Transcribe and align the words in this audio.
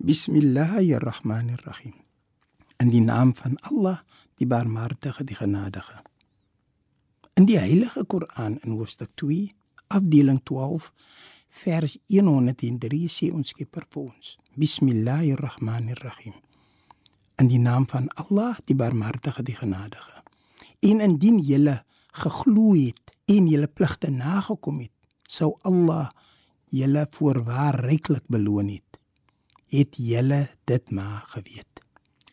بسم 0.00 0.36
الله 0.36 0.78
الرحمن 0.96 1.50
الرحيم 1.50 1.92
ان 2.82 2.90
دي 2.90 3.00
نام 3.00 3.32
فان 3.32 3.56
الله 3.72 4.02
دي 4.38 4.44
بار 4.44 4.68
مارتخ 4.68 5.22
دي 5.22 5.34
خنادخ 5.34 6.02
ان 7.38 7.46
دي 7.46 7.58
هيلخ 7.60 7.98
قرآن 7.98 8.58
ان 8.66 8.72
وستك 8.72 9.10
توي 9.16 9.48
afdeling 9.88 10.40
12, 10.44 10.92
vers 11.62 11.98
103 12.06 13.08
sê 13.08 13.30
ons 13.32 13.48
Skepper 13.48 13.86
vir 13.92 14.02
ons: 14.02 14.36
Bismillahirrahmanirrahim. 14.56 16.36
In 17.38 17.48
die 17.48 17.62
naam 17.62 17.86
van 17.88 18.08
Allah, 18.20 18.58
die 18.66 18.76
Barmhartige, 18.76 19.42
die 19.42 19.56
Genadige. 19.56 20.22
En 20.82 21.00
indien 21.00 21.38
julle 21.38 21.82
geglo 22.12 22.74
het 22.74 23.14
en 23.26 23.46
julle 23.46 23.68
pligte 23.68 24.10
nagekom 24.10 24.80
het, 24.82 24.94
sou 25.28 25.54
Allah 25.62 26.08
julle 26.70 27.06
voorwaar 27.14 27.80
ryklik 27.84 28.26
beloon 28.28 28.68
het 28.68 28.88
het 29.68 29.96
julle 29.96 30.48
dit 30.64 30.90
maar 30.90 31.24
geweet. 31.26 31.80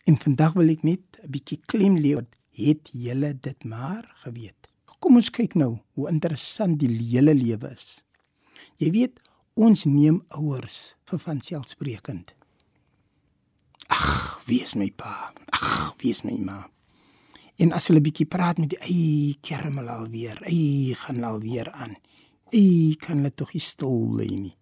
En 0.04 0.18
vandag 0.20 0.52
wil 0.52 0.72
ek 0.72 0.82
net 0.82 1.04
'n 1.22 1.30
bietjie 1.30 1.60
klem 1.66 1.96
lê 1.96 2.16
op 2.16 2.30
het 2.50 2.88
julle 2.92 3.38
dit 3.40 3.64
maar 3.64 4.04
geweet. 4.24 4.60
Kom 5.06 5.20
ons 5.20 5.28
kyk 5.30 5.52
nou 5.54 5.76
hoe 5.94 6.08
interessant 6.10 6.80
die 6.80 6.88
hele 6.90 7.30
lewe 7.38 7.68
is. 7.70 8.00
Jy 8.82 8.88
weet, 8.90 9.20
ons 9.54 9.84
neem 9.86 10.16
ouers 10.34 10.96
vir 11.06 11.20
vanselfsprekend. 11.22 12.32
Ag, 13.86 14.40
wie 14.48 14.58
is 14.64 14.74
my 14.74 14.88
pa? 14.90 15.28
Ag, 15.54 15.92
wie 16.02 16.10
is 16.10 16.24
my 16.26 16.34
ma? 16.42 16.56
En 17.62 17.70
as 17.78 17.86
hulle 17.86 18.02
bietjie 18.02 18.26
praat 18.26 18.58
met 18.58 18.74
die 18.74 18.80
ei 18.82 19.36
kermel 19.46 19.92
alweer, 19.94 20.40
ei 20.50 20.96
gaan 20.98 21.22
alweer 21.28 21.70
aan. 21.70 21.94
Ei 22.50 22.96
kan 22.98 23.22
hulle 23.22 23.30
tog 23.30 23.54
stil 23.62 24.02
bly 24.10 24.26
nie. 24.26 24.56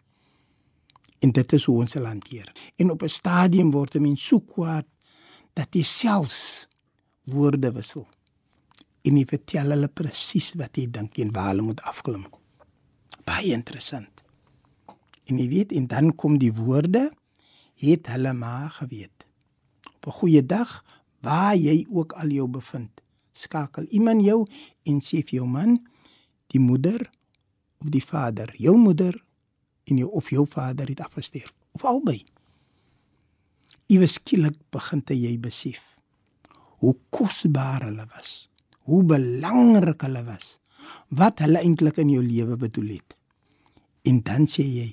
En 1.24 1.32
dit 1.32 1.56
is 1.56 1.64
hoe 1.70 1.78
ons 1.86 1.96
hulle 1.96 2.12
hanteer. 2.12 2.52
En 2.76 2.92
op 2.92 3.02
'n 3.02 3.08
stadium 3.08 3.72
word 3.72 3.96
'n 3.96 4.02
mens 4.02 4.26
so 4.26 4.44
kwaad 4.44 4.84
dat 5.54 5.72
jy 5.72 5.82
selfs 5.82 6.68
woorde 7.24 7.72
wissel. 7.72 8.04
En 9.04 9.18
jy 9.18 9.24
vertel 9.28 9.74
hulle 9.74 9.88
presies 9.88 10.52
wat 10.60 10.76
jy 10.80 10.86
dink 10.90 11.18
en 11.20 11.32
waar 11.34 11.52
hulle 11.52 11.66
moet 11.66 11.82
afklim. 11.84 12.24
Baie 13.24 13.52
interessant. 13.52 14.22
En 15.28 15.38
jy 15.40 15.48
weet 15.48 15.72
en 15.72 15.86
dan 15.88 16.12
kom 16.12 16.38
die 16.40 16.52
woorde 16.52 17.10
het 17.80 18.06
hulle 18.06 18.32
maar 18.32 18.70
geweet. 18.70 19.26
Op 19.96 20.06
'n 20.06 20.18
goeie 20.20 20.46
dag 20.46 20.84
waar 21.20 21.56
jy 21.56 21.86
ook 21.90 22.12
al 22.12 22.28
jou 22.28 22.48
bevind, 22.48 23.00
skakel 23.32 23.84
iemand 23.84 24.24
jou 24.24 24.46
en 24.82 25.00
sê 25.00 25.24
vir 25.24 25.40
jou 25.40 25.46
man, 25.46 25.86
die 26.46 26.60
moeder 26.60 27.10
of 27.78 27.88
die 27.88 28.04
vader, 28.04 28.54
jou 28.56 28.76
moeder 28.76 29.24
en 29.84 29.96
jou 29.96 30.10
of 30.10 30.30
jou 30.30 30.46
vader 30.46 30.88
het 30.88 31.00
afgestorf 31.00 31.52
of 31.72 31.84
albei. 31.84 32.24
Iewes 33.86 34.12
skielik 34.12 34.56
begin 34.70 35.02
jy 35.06 35.38
besef 35.38 35.96
hoe 36.78 36.96
kosbaar 37.10 37.82
hulle 37.82 38.06
was, 38.16 38.48
hoe 38.88 39.02
belangrik 39.08 40.04
hulle 40.04 40.24
was, 40.26 40.58
wat 41.08 41.40
hulle 41.44 41.62
eintlik 41.64 41.98
in 42.02 42.12
jou 42.12 42.22
lewe 42.24 42.56
bedoel 42.60 42.96
het. 42.98 43.16
En 44.04 44.20
dan 44.26 44.48
sê 44.50 44.64
jy, 44.64 44.90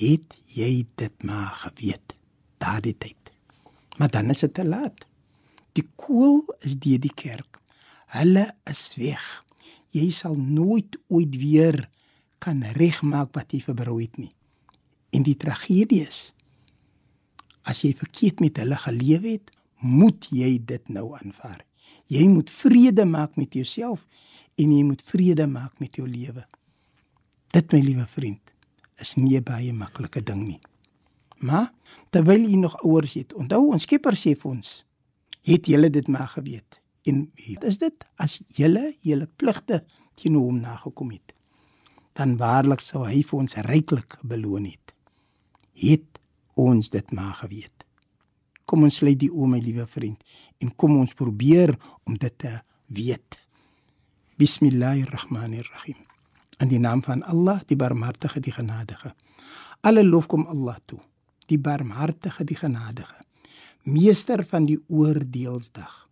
het 0.00 0.34
jy 0.56 0.84
dit 0.98 1.26
maar 1.26 1.54
geweet 1.62 2.16
daardie 2.62 2.96
tyd. 2.98 3.30
Maar 3.98 4.10
dan 4.10 4.30
is 4.34 4.42
dit 4.42 4.54
te 4.54 4.64
laat. 4.66 5.04
Die 5.74 5.86
koel 5.98 6.42
is 6.66 6.78
deur 6.82 7.00
die 7.02 7.14
kerk. 7.14 7.60
Hulle 8.14 8.48
is 8.70 8.94
weg. 8.98 9.22
Jy 9.94 10.08
sal 10.14 10.34
nooit 10.34 10.98
ooit 11.08 11.36
weer 11.38 11.84
kan 12.42 12.62
regmaak 12.76 13.34
wat 13.38 13.54
jy 13.54 13.62
verbrou 13.62 14.00
het 14.00 14.18
nie. 14.18 14.32
En 15.14 15.22
die 15.26 15.38
tragedie 15.38 16.02
is 16.06 16.32
as 17.64 17.80
jy 17.80 17.94
verkeerd 17.96 18.42
met 18.44 18.58
hulle 18.60 18.76
geleef 18.76 19.22
het, 19.24 19.52
moet 19.80 20.26
jy 20.28 20.58
dit 20.68 20.90
nou 20.92 21.06
aanvaar. 21.16 21.62
Jy 22.12 22.26
moet 22.28 22.50
vrede 22.50 23.04
maak 23.08 23.36
met 23.40 23.54
jouself 23.54 24.06
en 24.60 24.72
jy 24.72 24.82
moet 24.84 25.02
vrede 25.02 25.46
maak 25.50 25.78
met 25.82 25.96
jou 25.96 26.06
lewe. 26.08 26.44
Dit 27.54 27.72
my 27.72 27.80
liewe 27.80 28.06
vriend, 28.10 28.52
is 29.00 29.16
nie 29.16 29.40
baie 29.40 29.72
maklike 29.72 30.22
ding 30.22 30.44
nie. 30.46 30.60
Maar 31.44 31.70
terwyl 32.14 32.46
jy 32.46 32.58
nog 32.60 32.76
ouers 32.82 33.16
het, 33.18 33.34
onthou 33.34 33.70
ons 33.72 33.82
Skepper 33.82 34.16
sê 34.18 34.34
vir 34.38 34.50
ons, 34.54 34.74
het 35.44 35.66
julle 35.66 35.90
dit 35.90 36.08
maar 36.08 36.30
geweet. 36.36 36.80
En 37.04 37.26
weet 37.36 37.64
is 37.68 37.78
dit 37.82 38.06
as 38.16 38.40
julle 38.56 38.94
julle 39.04 39.28
pligte 39.36 39.82
teenoor 40.16 40.48
hom 40.48 40.60
nagekom 40.62 41.10
het 41.12 41.34
dan 42.14 42.36
waarlik 42.38 42.82
sou 42.82 43.02
hy 43.06 43.22
vir 43.26 43.40
ons 43.42 43.56
ryklik 43.66 44.18
beloon 44.22 44.68
het. 44.70 44.94
Het 45.74 46.20
ons 46.54 46.90
dit 46.90 47.12
maar 47.12 47.34
geweet. 47.42 47.73
Kom 48.64 48.86
ons 48.86 49.00
sluit 49.00 49.18
die 49.20 49.30
oë 49.30 49.48
my 49.54 49.60
liewe 49.62 49.86
vriend 49.90 50.20
en 50.62 50.72
kom 50.80 50.96
ons 50.96 51.14
probeer 51.16 51.74
om 52.08 52.16
dit 52.20 52.38
te 52.38 52.52
weet. 52.96 53.38
Bismillahirrahmanirrahim. 54.40 56.00
In 56.62 56.70
die 56.70 56.80
naam 56.80 57.02
van 57.04 57.22
Allah, 57.28 57.60
die 57.68 57.76
Barmhartige, 57.76 58.40
die 58.40 58.54
Genadige. 58.54 59.12
Alle 59.82 60.04
lof 60.04 60.26
kom 60.30 60.46
Allah 60.48 60.78
toe, 60.86 61.00
die 61.50 61.58
Barmhartige, 61.58 62.44
die 62.44 62.56
Genadige. 62.56 63.20
Meester 63.84 64.44
van 64.48 64.66
die 64.66 64.78
oordeelsdag. 64.88 66.08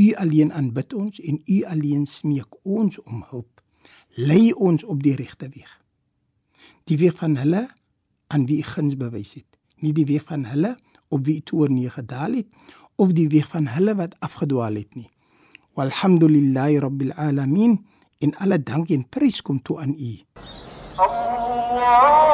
U 0.00 0.12
alleen 0.16 0.52
aanbid 0.52 0.94
ons 0.96 1.20
en 1.20 1.42
u 1.44 1.62
alleen 1.68 2.06
smeek 2.06 2.56
ons 2.64 2.96
om 3.04 3.24
hulp 3.28 3.52
lei 4.14 4.52
ons 4.52 4.84
op 4.84 5.02
die 5.02 5.14
regte 5.16 5.48
weeg. 5.48 5.70
Die 6.84 6.98
weeg 6.98 7.16
van 7.16 7.36
hulle 7.36 7.68
aan 8.32 8.46
wie 8.46 8.62
guns 8.64 8.96
bewys 8.96 9.34
het, 9.38 9.48
nie 9.80 9.92
die 9.96 10.06
weeg 10.08 10.24
van 10.28 10.44
hulle 10.48 10.76
op 11.12 11.24
wie 11.28 11.42
toe 11.44 11.68
neergedaal 11.68 12.40
het 12.40 12.48
of 12.96 13.12
die 13.16 13.28
weg 13.28 13.48
van 13.52 13.68
hulle 13.74 13.94
wat 13.98 14.16
afgedwaal 14.24 14.80
het 14.80 14.94
nie. 14.94 15.10
Walhamdulillahi 15.76 16.80
rabbil 16.84 17.12
alamin 17.16 17.78
en 18.24 18.36
alle 18.36 18.62
dank 18.62 18.92
en 18.92 19.08
prys 19.08 19.42
kom 19.42 19.62
toe 19.62 19.80
aan 19.80 19.96
U. 19.96 20.12
Allah 20.96 22.31